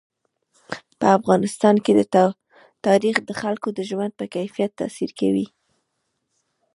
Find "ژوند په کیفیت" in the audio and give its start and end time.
3.89-4.71